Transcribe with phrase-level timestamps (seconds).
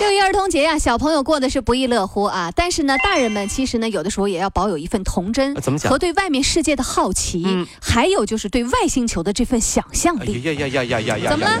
[0.00, 2.50] 六一儿童节呀，小朋友过的是不亦乐乎啊！
[2.56, 10.42] 但是呢，大人们其实呢，有的时候也要保有一份童真，怎么讲和对外面世界的好奇，嗯还有就是对外星球的这份想象哎力。
[10.42, 11.30] 呀呀呀呀呀呀！
[11.30, 11.52] 怎么了？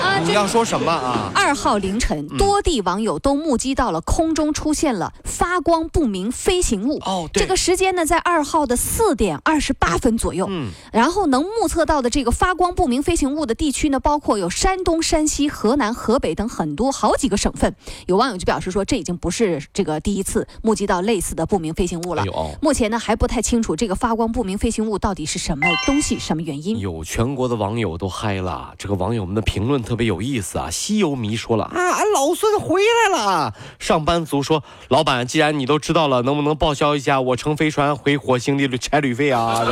[0.00, 1.32] 啊，你这要说什么啊？
[1.34, 7.00] 二号凌晨，嗯多地网友都目击到了空中出现了发光不明飞行物。
[7.00, 10.46] 哦，对，这个时间呢，在二号的四点二十八分左右。
[10.48, 17.71] 嗯，然后能目测到的这个发光不明飞行物的地区呢，包括有山东、山西、河南、河北等很多好几个省份。
[18.06, 22.58] 有网友就表示说，这已经不是这个第一次目击到类似的不明飞行物了哎。
[22.60, 26.78] 目前呢还不太清楚这个发光不明飞行物到底是什么东西、什么原因。
[26.78, 30.70] 有全国的网友都嗨了，这个网友们的评论特别有意思啊。
[30.70, 32.80] 西游迷说了啊，俺老孙回
[33.10, 33.54] 来了。
[33.78, 39.62] 上班族说，老板，既然你都知道了，能不能报销一下我乘飞船回火星的差旅费啊？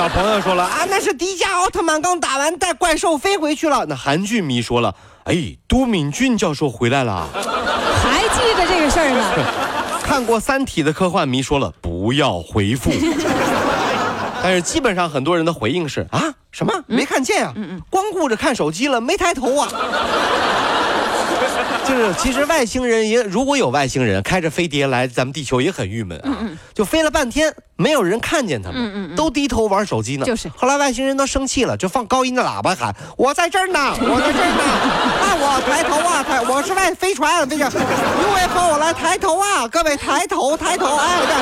[0.00, 3.84] 小朋友说了啊，那是迪迦奥特曼刚打完，带怪兽飞回去了。
[3.84, 7.28] 那韩剧迷说了，哎，都敏俊教授回来了。
[8.02, 10.00] 还记得这个事儿呢？
[10.02, 12.90] 看过《三体》的科幻迷说了不要回复，
[14.42, 17.54] 但是基本上很多人的回应是啊什么没看见啊，
[17.90, 19.68] 光顾着看手机了，没抬头啊。
[21.86, 26.36] 就是其实外星人也如果有外星人开着飞碟来咱们地球也很郁闷啊，
[26.74, 30.24] 就飞了半天没有人看见他们，都低头玩手机呢。
[30.24, 30.48] 就是。
[30.56, 34.62] 后来外星人都生气了，就放高音的喇叭喊我在这儿呢，我在这儿呢，
[35.20, 41.32] 看我抬头啊抬，我是外飞船，这个 UFO 来抬头啊，各位抬头抬头，哎，这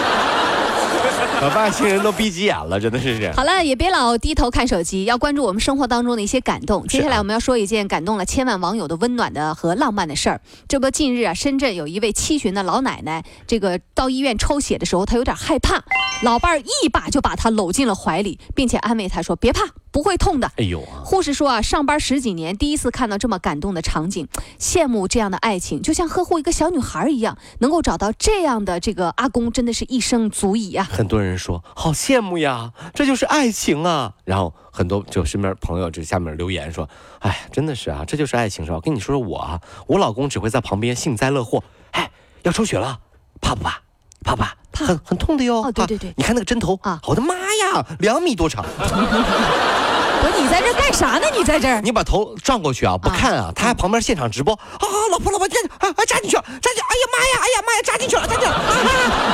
[1.40, 3.30] 把外星人都逼急眼了，真的是。
[3.32, 6.86] 好了，也别老低头看手机，要关注我们生活当中的一些感动。
[6.86, 10.40] 接下来我们要说一件感动了千万网友的温暖的和浪漫的事儿。
[10.66, 15.82] 这不，近日啊，深圳有一位七旬的老奶奶，这个到医院抽血的时候，她有点害怕，
[16.22, 24.26] 老伴儿一把就把她搂进了怀里，并且安慰她说：“别怕，不会痛的。”哎呦啊，护士说啊，上班十几年，第一次看到这么感动的场景，
[24.58, 30.88] 羡慕这样的爱情，就像呵护一个小女孩一样，能够找到这样的这个阿公，真的是一生足矣啊。
[30.90, 34.14] 很多人说好羡慕呀，这就是爱情啊。
[34.24, 36.88] 然后很多就身边朋友就下面留言说，
[37.20, 38.76] 哎，真的是啊，这就是爱情是吧？
[38.76, 41.62] 我跟你说说我啊，我老公只会在旁边幸灾乐祸。
[41.92, 42.10] 哎，
[42.42, 43.00] 要抽血了，
[43.40, 43.82] 怕不 怕？
[44.24, 44.54] 怕不怕？
[44.72, 45.62] 怕很很痛的哟。
[45.62, 48.64] 哦对对对啊你看那个针头啊我的妈呀，两米多长。
[50.50, 51.26] 在这干啥呢？
[51.36, 51.80] 你在这儿？
[51.82, 58.62] 你把头转过去啊，不看啊，他还旁边现场直播啊，老婆老婆，这啊啊扎进去了，扎进，哎呀妈呀，哎呀妈呀，扎进去了，扎进去了，啊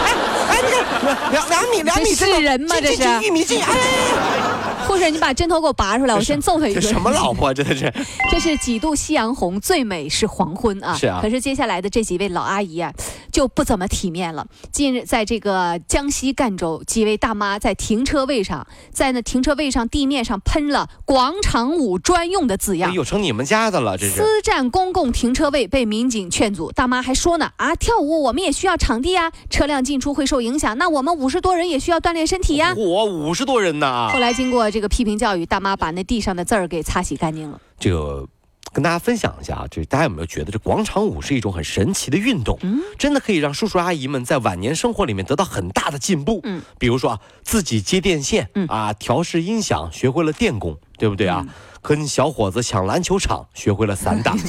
[0.04, 0.12] 哎
[0.50, 4.86] 哎，你看两两米两米这是人吗这是进玉米进，哎哎哎。
[4.86, 6.82] 护士，你把针头给我拔出来，我先揍他一顿。
[6.82, 7.90] 这什么老婆啊，真的是。
[8.30, 10.94] 这是几度夕阳红，最美是黄昏啊！
[10.94, 12.92] 是啊可是接下来的这几位老阿姨啊，
[13.34, 14.46] 就不怎么体面了。
[14.70, 22.90] 近日，在这个江西赣州，几位大妈在停车位上，在那停车位上地面上喷了“广场舞专用”的字样。
[22.90, 24.12] 哎呦，成你们家的了，这是。
[24.12, 32.74] 私占公共停车位被民警劝阻，大妈还说呢啊，跳舞我们也需要场地呀，车辆进出会受影响，那我们五十多人也需要锻炼身体呀。
[32.76, 34.24] 我五十多人呢后。
[34.24, 37.60] 来经过这个批评教育，大妈把那地上的字儿给擦洗干净了。
[37.78, 38.26] 这个
[38.74, 42.58] 跟大家分享一下啊，这大家有没有觉得这广场舞是一种很神奇的运动？
[42.62, 46.40] 嗯真的可以让叔叔阿姨们在晚年生活里面得到很大的进步。
[46.42, 51.46] 嗯，比如说啊，自己接电线，嗯啊，调试音响，学会了电工，对不对啊？
[51.80, 54.34] 跟小伙子抢篮球场，学会了散打。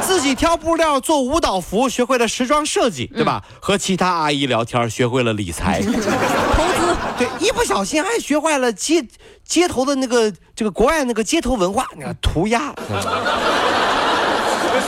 [0.00, 3.42] 自己挑布料做舞蹈服，学会了时装设计，对吧？
[3.60, 5.80] 和其他阿姨聊天，学会了理财。
[5.84, 9.04] 投资对，一不小心还学坏了街
[9.44, 12.74] 街头的那个这个国外那个街头文化，那个涂鸦，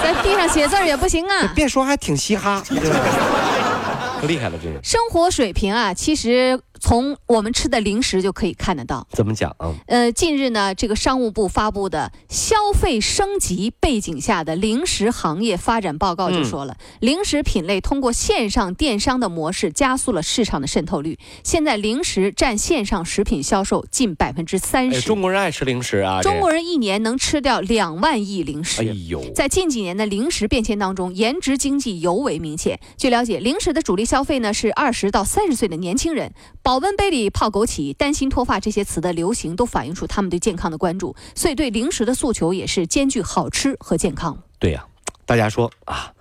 [0.02, 1.52] 在地上写字儿也不行啊。
[1.54, 2.62] 别说还挺嘻哈，
[4.20, 4.80] 可 厉害了，这是。
[4.82, 9.06] 生活水平啊，其实从我们吃的零食就可以看得到。
[9.10, 9.72] 怎么讲啊？
[9.86, 21.18] 呃，近日呢，这个商务部发布的消费升级背景下的零食行业发展报告就说了，零食品类通过线上电商的模式加速了市场的渗透率。
[21.42, 25.02] 现在零食占线上食品销售近百分之三哎，十。
[25.02, 28.82] 中国人爱吃零食啊，中国人一年能吃掉两万亿零食。
[28.82, 32.78] 哎呦，在近几年的零食变迁当中，颜值经济尤为明显。
[32.96, 36.32] 据了解，零食的主力消费呢是二十到三十岁的年轻人。
[36.66, 41.14] 保温杯里泡枸杞、担心脱发这些词的流行，都反映出他们对健康的关注。
[41.32, 44.36] 所以对零食的诉求也是兼具好吃和健康。
[44.58, 44.84] 对呀、
[45.24, 46.12] 大家说啊，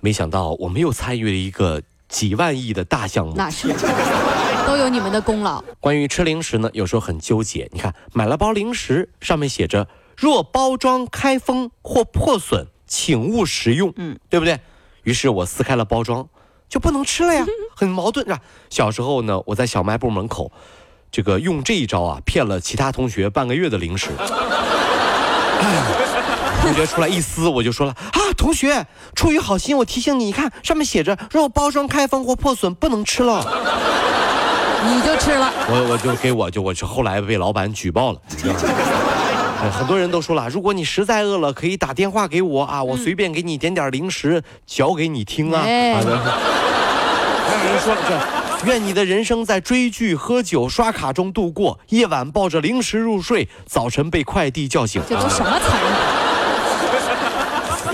[0.00, 3.34] 没想到我们又参与了一个几万亿的大项目。
[3.36, 3.68] 那是，
[4.66, 5.62] 都有你们的功劳。
[5.80, 7.68] 关于吃零食呢，有时候很纠结。
[7.70, 9.86] 你看，买了包零食，上面写着
[10.16, 14.60] “若包装开封或破损，请勿食用”，嗯，对不对？
[15.02, 16.26] 于是我撕开了包装，
[16.70, 17.44] 就不能吃了呀，
[17.76, 18.40] 很矛盾是吧？
[18.70, 20.50] 小时候呢，我在小卖部门口，
[21.10, 24.10] 这个用这一招啊，骗了其他同学半个月的零食。
[26.62, 33.44] 同学出来一撕，我就说了啊，同学，出于好心，我提醒你，你看上面写着“若包装开封或破损，不能吃了”。
[34.82, 38.20] 你就吃了，我我就给我就我是后来被老板举报了。
[38.30, 38.60] 你知道吗
[39.62, 45.62] 哎很多人都说了，如果你实在饿了，可以打电话给我啊，我随便给你点点零食，嚼给你听啊。
[45.62, 47.94] 哎啊对还有人说
[48.64, 55.02] 愿你的人生在追剧、喝酒、刷卡中度过，夜晚抱着零食入睡，早晨被快递叫醒。
[55.08, 56.19] 这都什么词儿？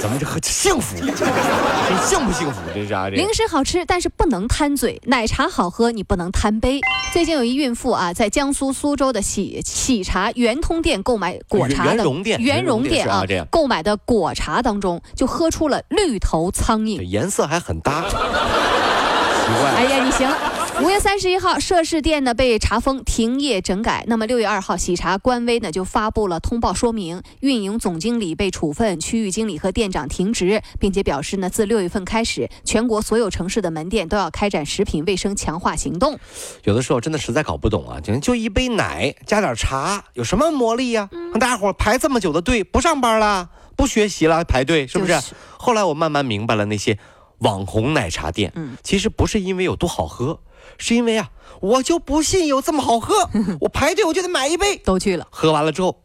[0.06, 0.97] 怎么这很幸福？
[1.05, 2.61] 这幸不幸福？
[2.73, 6.81] 这家这零食好吃，但是不能贪嘴；奶茶好喝，你不能贪杯。
[7.12, 17.02] 最近有一孕妇啊，在江苏苏州的喜喜茶圆通店购买果茶的圆融店圆融店啊购买的果茶当中就喝出了绿头苍蝇。
[17.02, 19.70] 颜色还很搭， 奇怪。
[19.76, 20.37] 哎呀，你行了。
[20.82, 24.05] 五月三十一号，涉事店呢被查封停业整改。
[24.06, 36.19] 那么六月二号，喜茶官微呢就发布了通报说明，运营总经理被处分，区域经理和店长停职，并且表示呢，自六月份开始，全国所有城市的门店都要开展食品卫生强化行动。
[36.64, 45.14] 有的时候真的实在搞不懂啊，就就一杯奶加点茶，有什么魔力呀、让大家伙排这么久的队，不上班了，不学习了，排队是不是？
[45.14, 46.99] 就是后来我慢慢明白了，那些
[47.38, 50.38] 网红奶茶店，嗯其实不是因为有多好喝，
[50.78, 51.30] 是因为啊，
[51.60, 53.14] 我就不信有这么好喝，
[53.60, 54.76] 我排队我就得买一杯。
[54.78, 56.02] 都去了，喝完了之后，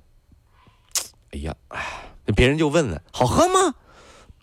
[1.34, 1.80] 哎呀，哎，
[2.36, 3.74] 别人就问了，好喝吗？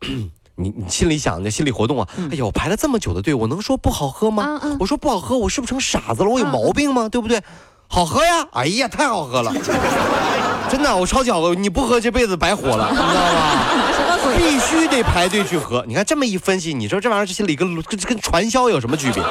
[0.61, 4.59] 你你心里想的心理活动啊，哎呀，我排了这么久的队，我能说不好喝吗？
[4.63, 6.29] 嗯嗯我说不好喝，我是不是成傻子了？
[6.29, 7.09] 我有毛病吗？
[7.09, 7.43] 对不对？
[7.91, 8.47] 好喝呀！
[8.53, 9.51] 哎呀，太好喝了，
[10.69, 14.37] 真的，我超级好喝，你不喝这辈子白活了，你知道吗？
[14.37, 15.83] 必须得排队去喝。
[15.89, 19.23] 你看这么一分析，你说这玩意儿心里跟跟跟传销有什么区别？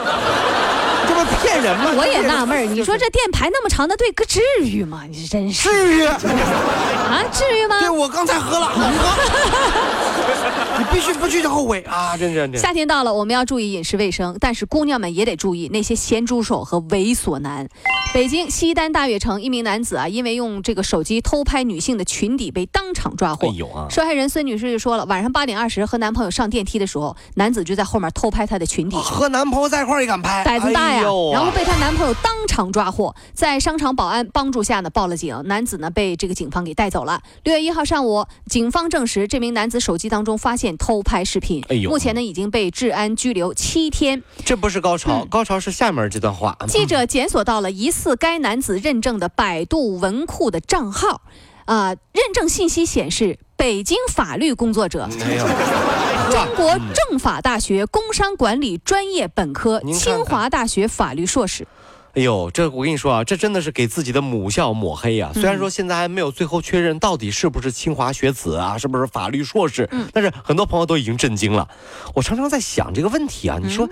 [1.07, 1.91] 这不是骗人吗？
[1.97, 5.03] 我也纳闷儿，你说这店排那么长的队，可至于吗？
[5.09, 6.05] 你真是至于？
[6.05, 7.79] 啊，至于吗？
[7.79, 8.71] 对，我刚才喝了。
[10.79, 12.15] 你必须不去就后悔啊！
[12.17, 12.59] 真是真是。
[12.59, 17.67] 夏天到了，我们要注意饮食卫生，但是姑娘们也得注意那些咸猪手和猥琐男。
[18.13, 23.47] 北京西单大悦城一名男子啊，因为用这个手机偷拍女性的裙底，被当场抓获。
[23.47, 23.87] 哎呦啊！
[23.89, 28.95] 受害人孙女士就说了，晚上八点二十和男朋友上电梯的时候，男子就在后面偷拍她的裙底。
[28.97, 30.96] 和男朋友在一块儿也敢拍，胆子大呀，
[31.31, 37.21] 然后被她男朋友当场抓获，在商场保安帮助下呢报了警，男子呢被这个警方给带走了。
[37.43, 44.23] 六月一号上午，警方证实这名男子手机当中发现偷拍视频，哎呦目前呢已经被治安拘留七天。
[44.45, 46.57] 这不是高潮，嗯高潮是下面这段话。
[46.67, 51.21] 记者检索到了疑似该男子认证的百度文库的账号，
[51.65, 55.07] 啊、认证信息显示北京法律工作者。
[56.45, 61.67] 中国政法大学工商管理专业本科，看看清华大学法律硕士。
[62.13, 65.31] 哎呦，这我跟你说啊，这真的是给自己的母校抹黑啊！
[65.33, 71.67] 虽然说现在还没有最后确认到底是不是清华学子啊，是不是法律硕士，但是很多朋友都已经震惊了。
[72.13, 73.89] 我常常在想这个问题啊，你说。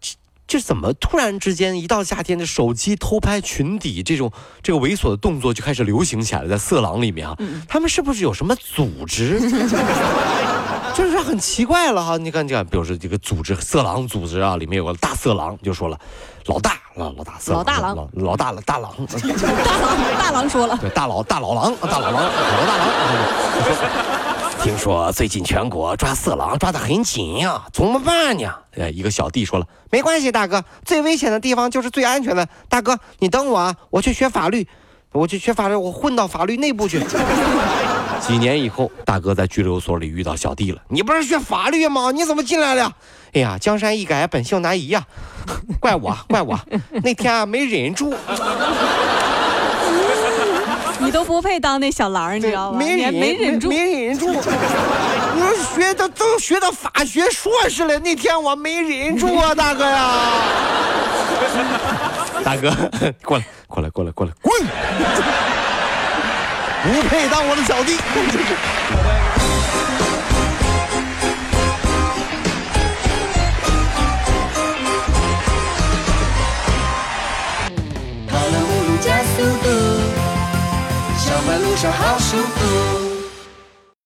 [0.00, 0.14] 这
[0.46, 4.30] 这怎么突然之间一到夏天，这手机偷拍裙底这种
[4.62, 9.40] 这个猥琐的动作就开始流行起来了，在色狼里面啊，他们是不是有什么组织？
[10.94, 15.98] 就是很奇怪了哈，你看，你看，比如说这个组织色狼组织啊，里面有个大色狼，就说了，
[16.46, 22.88] 老大老老大色狼老大狼老老大了大狼，大狼，大狼说了，对大老大老狼大老狼老大狼，
[24.62, 28.48] 听说最近全国抓色狼抓得很紧呀、怎么办呢？
[28.76, 34.66] 呃，一个小弟说了，没关系，大哥，最危险的地方就是最安全的，大哥你等我啊，我去学法律，
[35.14, 37.00] 我去学法律，我混到法律内部去。
[38.20, 40.80] 几年以后，大哥在拘留所里遇到小弟了。
[40.88, 42.10] 你不是学法律吗？
[42.10, 42.92] 你怎么进来了？
[43.32, 45.04] 哎呀，江山易改，本性难移呀、
[45.78, 46.58] 怪我，怪我，
[47.04, 48.12] 那天啊没忍住，
[50.98, 52.78] 你都不配当那小狼，你知道吗？
[52.78, 53.68] 没忍，没忍住。
[53.68, 54.32] 没忍住。
[54.32, 60.10] 你说学的都学到法学硕士了，那天我没忍住啊，大哥呀！
[62.44, 62.70] 大哥，
[63.24, 64.52] 过来，过来，过来，过来，滚！
[66.84, 67.96] 不配当我的小弟。
[78.28, 79.66] 跑了五路加速度，
[81.16, 83.03] 上班路上好舒服。